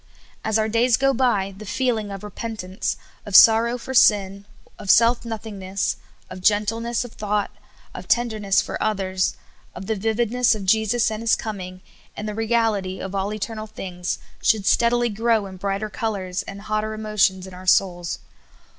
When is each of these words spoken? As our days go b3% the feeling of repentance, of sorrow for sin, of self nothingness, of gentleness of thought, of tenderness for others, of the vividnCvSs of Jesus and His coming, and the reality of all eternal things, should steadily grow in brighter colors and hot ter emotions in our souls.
As 0.43 0.57
our 0.57 0.67
days 0.67 0.97
go 0.97 1.13
b3% 1.13 1.59
the 1.59 1.63
feeling 1.67 2.09
of 2.09 2.23
repentance, 2.23 2.97
of 3.23 3.35
sorrow 3.35 3.77
for 3.77 3.93
sin, 3.93 4.45
of 4.79 4.89
self 4.89 5.23
nothingness, 5.23 5.97
of 6.27 6.41
gentleness 6.41 7.05
of 7.05 7.11
thought, 7.11 7.51
of 7.93 8.07
tenderness 8.07 8.61
for 8.63 8.81
others, 8.81 9.35
of 9.75 9.85
the 9.85 9.95
vividnCvSs 9.95 10.55
of 10.55 10.65
Jesus 10.65 11.11
and 11.11 11.21
His 11.21 11.35
coming, 11.35 11.81
and 12.17 12.27
the 12.27 12.33
reality 12.33 12.99
of 12.99 13.13
all 13.13 13.31
eternal 13.31 13.67
things, 13.67 14.17
should 14.41 14.65
steadily 14.65 15.09
grow 15.09 15.45
in 15.45 15.57
brighter 15.57 15.91
colors 15.91 16.41
and 16.47 16.61
hot 16.63 16.81
ter 16.81 16.95
emotions 16.95 17.45
in 17.45 17.53
our 17.53 17.67
souls. 17.67 18.17